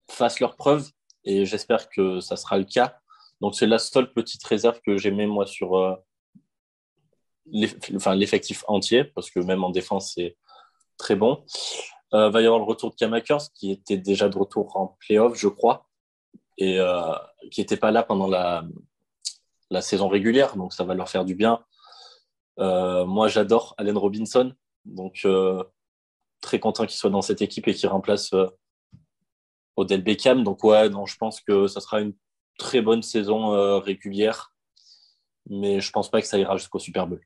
[0.09, 0.89] fassent leurs preuves,
[1.25, 2.97] et j'espère que ça sera le cas.
[3.41, 5.99] Donc c'est la seule petite réserve que j'ai mis moi sur
[7.47, 10.37] l'effectif entier, parce que même en défense, c'est
[10.97, 11.43] très bon.
[12.13, 15.37] Euh, va y avoir le retour de Kamakers, qui était déjà de retour en playoff,
[15.37, 15.87] je crois,
[16.57, 17.13] et euh,
[17.51, 18.63] qui n'était pas là pendant la,
[19.81, 21.63] saison régulière, donc ça va leur faire du bien.
[22.59, 24.53] Euh, moi, j'adore Allen Robinson,
[24.85, 25.27] donc
[26.39, 28.31] très content qu'il soit dans cette équipe et qu'il remplace
[29.75, 30.43] Odell Beckham.
[30.43, 32.13] Donc ouais, je pense que ça sera une
[32.57, 34.53] très bonne saison régulière,
[35.49, 37.21] mais je pense pas que ça ira jusqu'au Super Bowl.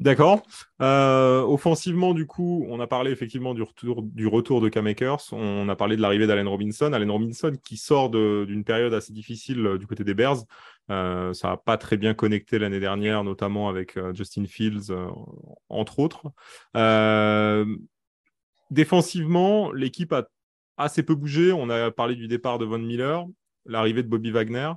[0.00, 0.40] D'accord.
[0.80, 5.30] Euh, offensivement, du coup, on a parlé effectivement du retour, du retour de K-Makers.
[5.32, 6.94] On a parlé de l'arrivée d'Allen Robinson.
[6.94, 10.38] Allen Robinson qui sort d'une période assez difficile euh, du côté des Bears.
[10.90, 14.90] Euh, ça n'a pas très bien connecté l'année dernière, notamment avec Justin Fields,
[15.68, 16.32] entre autres.
[18.70, 20.24] défensivement, l'équipe a
[20.78, 21.52] assez peu bougé.
[21.52, 23.26] On a parlé du départ de Von Miller,
[23.66, 24.72] l'arrivée de Bobby Wagner.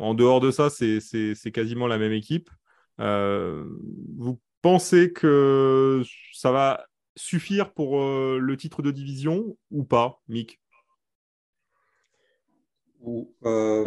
[0.00, 2.50] En dehors de ça, c'est quasiment la même équipe.
[2.98, 6.02] vous pensez que
[6.32, 10.60] ça va suffire pour euh, le titre de division ou pas, Mick?
[13.44, 13.86] Euh,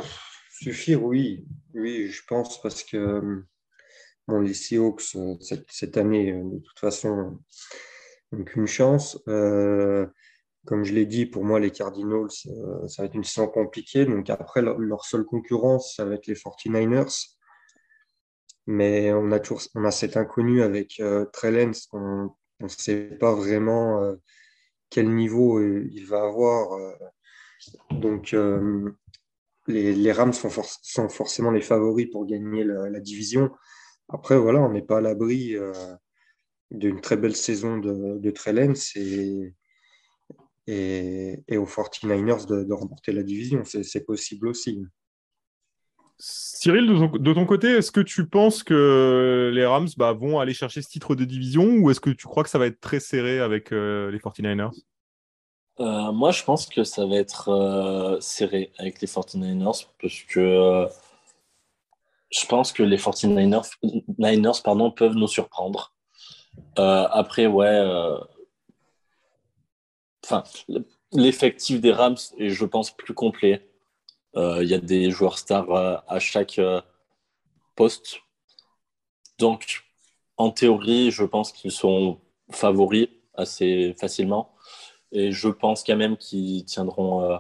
[0.50, 1.46] Suffire, oui.
[1.74, 3.44] Oui, je pense parce que
[4.26, 5.36] bon, les Seahawks, euh,
[5.68, 7.38] cette, année, de toute façon,
[8.32, 9.22] n'ont qu'une chance.
[9.26, 12.32] comme je l'ai dit, pour moi, les Cardinals,
[12.88, 14.06] ça va être une saison compliquée.
[14.06, 17.36] Donc après, leur, leur, seule concurrence, ça va être les 49ers
[18.70, 21.88] mais on a toujours on a cet inconnu avec euh, Trellens
[22.60, 24.16] on ne sait pas vraiment euh,
[24.90, 26.74] quel niveau euh, il va avoir.
[26.74, 26.94] Euh.
[27.92, 28.36] donc
[29.68, 33.52] les, Rams sont, forcément les favoris pour gagner la, division.
[34.10, 35.56] Après, voilà, on n'est pas à l'abri
[36.72, 39.54] d'une très belle saison de, de Trellens et,
[40.68, 43.64] et, et, aux 49ers de, de remporter la division.
[43.64, 44.82] C'est possible aussi.
[46.22, 50.82] Cyril, de ton, côté, est-ce que tu penses que les Rams bah, vont aller chercher
[50.82, 53.40] ce titre de division ou est-ce que tu crois que ça va être très serré
[53.40, 54.78] avec euh, les 49ers
[55.80, 60.88] euh, Moi, je pense que ça va être euh, serré avec les 49ers parce que
[62.30, 63.72] je pense que les 49ers
[64.18, 65.94] Niners, peuvent nous surprendre.
[66.76, 67.82] après, ouais.
[70.26, 70.44] Enfin,
[71.14, 73.69] l'effectif des Rams est, je pense, plus complet.
[74.36, 76.82] Euh, il y a des joueurs stars euh, à chaque euh,
[77.76, 78.22] poste.
[79.38, 79.84] Donc,
[80.38, 82.20] en théorie, je pense qu'ils sont
[82.52, 84.54] favoris assez facilement.
[85.12, 87.40] Et je pense quand même qu'ils tiendront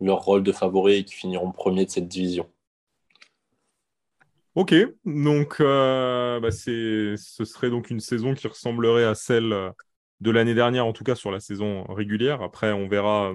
[0.00, 2.48] leur rôle de favoris et qu'ils finiront premier de cette division.
[4.54, 9.72] Ok, donc bah, ce serait donc une saison qui ressemblerait à celle
[10.20, 12.40] de l'année dernière, en tout cas sur la saison régulière.
[12.40, 13.34] Après, on verra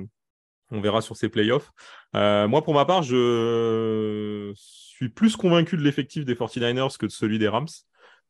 [0.72, 1.72] on verra sur ces playoffs.
[2.16, 7.12] Euh, moi, pour ma part, je suis plus convaincu de l'effectif des 49ers que de
[7.12, 7.68] celui des Rams.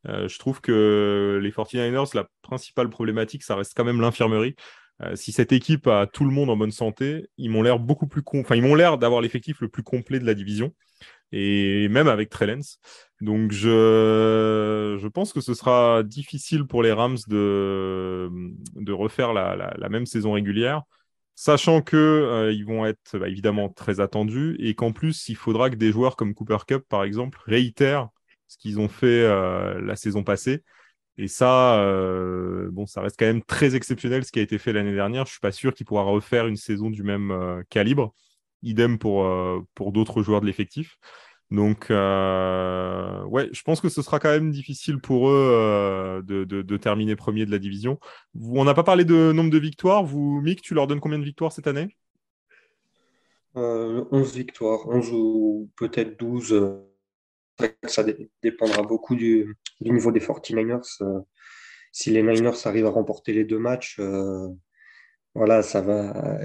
[0.08, 4.56] Euh, je trouve que les 49ers, la principale problématique, ça reste quand même l'infirmerie.
[5.02, 8.08] Euh, si cette équipe a tout le monde en bonne santé, ils m'ont l'air beaucoup
[8.08, 10.74] plus enfin, ils m'ont l'air d'avoir l'effectif le plus complet de la division
[11.34, 12.78] et même avec Trellens.
[13.20, 18.30] Donc je, pense que ce sera difficile pour les Rams de,
[18.90, 20.84] refaire la même saison régulière
[21.36, 25.70] sachant que euh, ils vont être bah, évidemment très attendus et qu'en plus il faudra
[25.70, 28.10] que des joueurs comme Cooper Cup par exemple réitèrent
[28.48, 30.64] ce qu'ils ont fait euh, la saison passée.
[31.18, 34.74] Et ça euh, bon ça reste quand même très exceptionnel ce qui a été fait
[34.74, 35.26] l'année dernière.
[35.26, 38.14] Je suis pas sûr qu'il pourra refaire une saison du même calibre.
[38.64, 39.24] Idem pour
[39.92, 40.98] d'autres joueurs de l'effectif
[41.52, 46.78] donc, euh, ouais, je pense que ce sera quand même difficile pour eux euh, de,
[46.78, 48.00] terminer premier de la division.
[48.40, 50.04] On n'a pas parlé de nombre de victoires.
[50.04, 51.96] Vous, Mick, tu leur donnes combien de victoires cette année?
[53.54, 56.80] 11 euh, victoires, 11 ou peut-être 12.
[57.84, 58.04] Ça
[58.42, 61.24] dépendra beaucoup du, niveau des 49ers.
[61.92, 64.02] si les Niners arrivent à remporter les deux matchs,
[65.36, 66.40] voilà, ça va,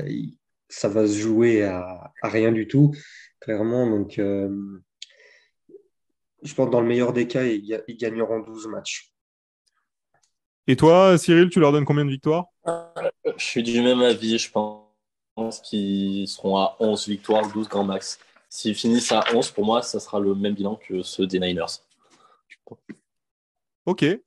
[0.68, 2.92] ça va se jouer à, à rien du tout,
[3.40, 3.90] clairement.
[3.90, 4.20] Donc,
[6.42, 9.12] je pense que dans le meilleur des cas, ils, gagneront 12 matchs.
[10.66, 12.46] Et toi, Cyril, tu leur donnes combien de victoires?
[13.36, 14.38] Je suis du même avis.
[14.38, 18.18] Je pense qu'ils seront à 11 victoires, 12 grands max.
[18.48, 21.80] S'ils finissent à 11, pour moi, ça sera le même bilan que ceux des Niners.
[23.86, 24.02] Ok.
[24.02, 24.20] Eh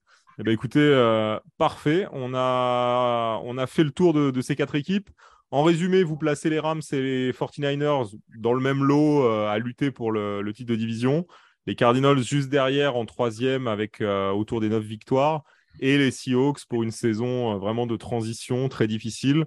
[0.44, 2.08] ben, écoutez, euh, parfait.
[2.12, 5.10] On a, on a fait le tour de, ces quatre équipes.
[5.52, 9.60] En résumé, vous placez les Rams et les 49ers dans le même lot euh, à
[9.60, 11.28] lutter pour le, le, titre de division
[11.66, 15.44] les Cardinals juste derrière en troisième avec euh, autour des neuf victoires
[15.80, 19.46] et les Seahawks pour une saison euh, vraiment de transition très difficile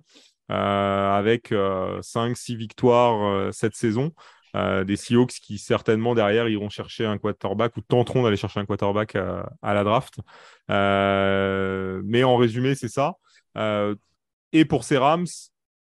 [0.51, 4.13] euh, avec 5-6 victoires cette saison.
[4.55, 9.17] des Seahawks qui certainement derrière iront chercher un quarterback ou tenteront d'aller chercher un quarterback
[9.17, 10.21] à, la draft.
[10.69, 13.15] mais en résumé, c'est ça.
[14.53, 15.27] et pour ces Rams,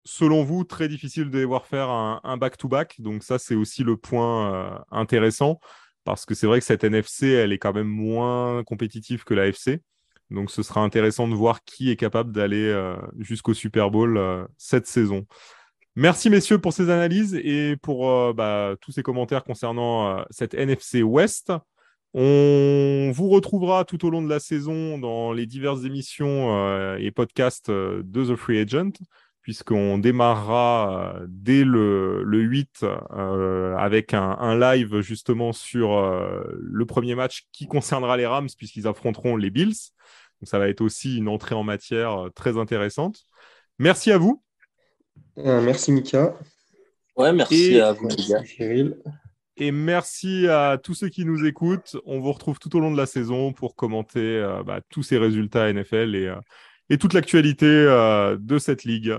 [0.06, 3.02] selon vous, très difficile de les voir faire un back-to-back.
[3.02, 5.60] Donc ça, c'est aussi le point intéressant
[6.04, 9.46] parce que c'est vrai que cette NFC, elle est quand même moins compétitive que la
[9.48, 9.82] FC.
[10.30, 14.44] Donc ce sera intéressant de voir qui est capable d'aller euh, jusqu'au Super Bowl euh,
[14.58, 15.26] cette saison.
[15.96, 21.02] Merci messieurs pour ces analyses et pour euh, bah, tous ces commentaires concernant cette NFC
[21.02, 21.52] West.
[22.14, 27.70] On vous retrouvera tout au long de la saison dans les diverses émissions et podcasts
[27.70, 28.92] de The Free Agent
[29.48, 37.14] puisqu'on démarrera euh, dès le, 8 euh, avec un, live justement sur euh, le premier
[37.14, 39.72] match qui concernera les Rams, puisqu'ils affronteront les Bills.
[39.72, 43.22] Donc ça va être aussi une entrée en matière très intéressante.
[43.78, 44.42] Merci à vous.
[45.34, 46.36] merci Mika.
[47.16, 48.10] Ouais, merci à vous,
[48.44, 48.98] Cyril.
[49.56, 51.96] Et merci à tous ceux qui nous écoutent.
[52.04, 55.72] On vous retrouve tout au long de la saison pour commenter bah, tous ces résultats
[55.72, 56.34] NFL et,
[56.90, 59.18] et toute l'actualité de cette ligue.